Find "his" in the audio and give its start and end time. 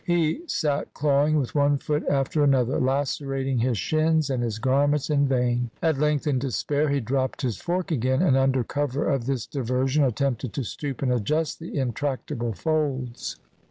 3.59-3.77, 4.41-4.57, 7.43-7.57